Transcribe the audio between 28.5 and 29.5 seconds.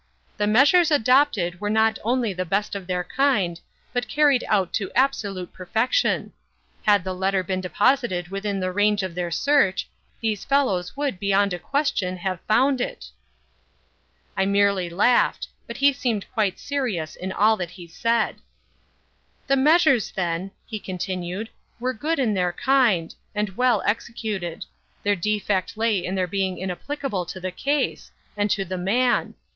the man.